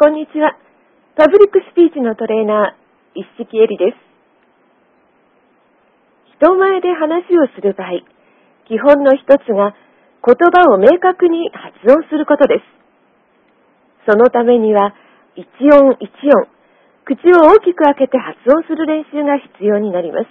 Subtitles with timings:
[0.00, 0.56] こんにちは。
[1.14, 4.00] パブリックスピーチのトレーナー、一式エリです。
[6.40, 8.00] 人前で話をする場合、
[8.64, 9.76] 基本の一つが
[10.24, 14.10] 言葉を明確に発音することです。
[14.10, 14.94] そのためには、
[15.36, 16.48] 一音一音、
[17.04, 20.28] 口を大きく開けて発音する練習が必要になります。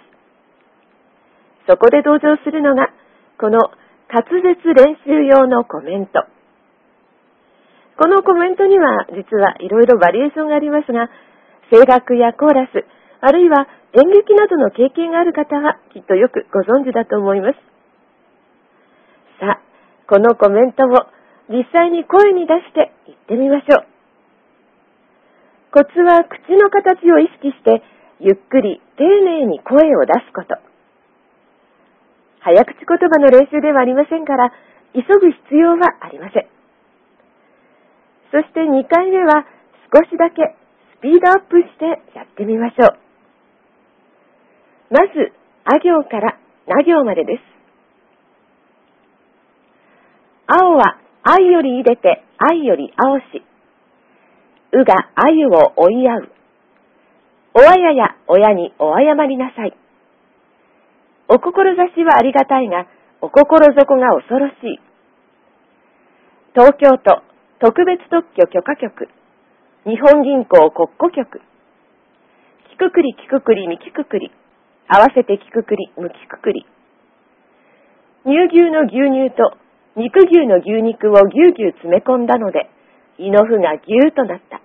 [1.69, 2.89] そこで登場するのが、
[3.37, 3.59] この
[4.09, 6.25] 滑舌練習用のコメント。
[7.99, 11.11] このコメントには実はいろいろバリエーションがありますが、
[11.69, 12.87] 声楽やコーラス、
[13.19, 17.59] あるいは演劇などの経験がある方はきっとよくご存知だと思います。
[19.43, 19.61] さあ、
[20.07, 21.11] このコメントを
[21.51, 23.85] 実際に声に出して言ってみましょう。
[25.75, 27.83] コツは口の形を意識して
[28.21, 30.55] ゆっくり丁寧に声を出すこと。
[32.39, 34.53] 早口言葉の練習ではありませんから、
[34.95, 36.58] 急ぐ必要はありません。
[38.31, 39.45] そして2回目は
[39.91, 40.55] 少しだけ
[40.99, 42.97] スピードアップしてやってみましょう。
[44.91, 45.33] まず、
[45.65, 47.41] あ行からな行までです。
[50.47, 53.43] 青は愛より入れて愛より青し。
[54.73, 56.29] うが愛を追い合う。
[57.55, 59.73] おあやや親にお謝りなさい。
[61.27, 62.87] お志はありがたいが、
[63.21, 64.79] お心底が恐ろしい。
[66.53, 67.28] 東京都
[67.59, 69.09] 特別特許許可局、
[69.85, 71.41] 日本銀行国庫局、
[72.71, 74.31] キククリキククリミキククリ、
[74.87, 76.65] 合わせてキククリムキククリ。
[78.23, 79.57] 乳牛の牛乳と
[79.97, 82.69] 肉牛の牛肉をぎゅうぎゅう詰め込んだので、
[83.17, 84.61] 胃の符がぎゅーとなった。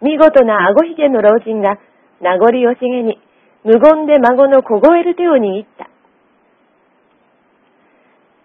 [0.00, 1.80] 見事な顎ひげの老人が
[2.20, 3.18] 名残惜しげに
[3.64, 5.90] 無言で孫の凍える手を握った。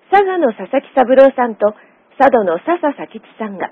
[0.09, 1.75] 佐賀の佐々木三郎さんと
[2.17, 3.71] 佐渡の笹佐吉さんが、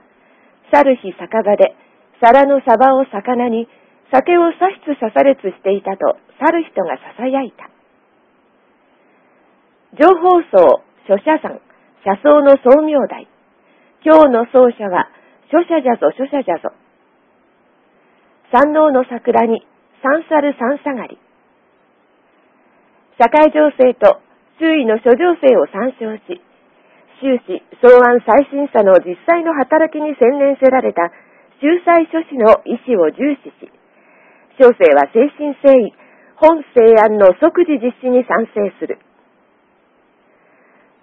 [0.72, 1.75] 去る日酒場で、
[2.22, 3.67] 皿のサバを魚に、
[4.11, 7.69] 酒を差出さされつしていたと、去る人が囁いた。
[9.95, 11.62] 情報層、書者山、
[12.03, 13.28] 車窓の宗明台。
[14.06, 15.09] 今日の奏者は、
[15.51, 16.73] 書者じゃぞ、書者じゃぞ。
[18.51, 19.66] 山王の桜に、
[20.03, 21.17] 三猿三下がり。
[23.19, 24.19] 社会情勢と
[24.59, 26.41] 周囲の諸情勢を参照し、
[27.23, 31.07] 終始、草案最新さの実際の働きに専念せられた
[31.63, 33.72] 秀才書士の意思を重視し、
[34.59, 35.95] 小生は精神誠意、
[36.35, 39.00] 本西案の即時実施に賛成する。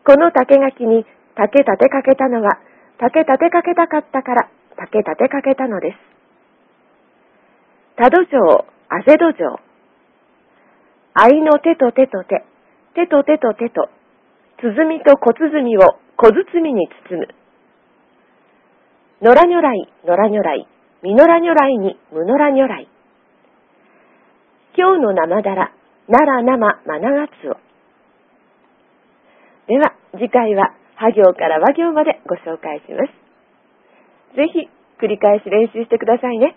[0.05, 2.61] この竹垣に竹立てかけたのは、
[2.99, 5.97] 竹立てかけたかったから竹立てかけたのです。
[7.97, 9.61] 多度城、汗戸城。
[11.15, 12.45] 愛の手と手と手、
[12.95, 13.89] 手と手と手と、
[14.61, 17.29] 鼓と小鼓を小包みに包む。
[19.23, 20.69] 野良如来、野良如来、
[21.03, 22.87] 実野良如来に無野良如来。
[24.77, 25.73] 今日の生だら、
[26.13, 27.57] 奈良生マナガツオ。
[29.67, 34.37] では、次回は、は行から和行までご紹介します。
[34.37, 34.69] ぜひ、
[35.03, 36.55] 繰り返し練習してくださいね。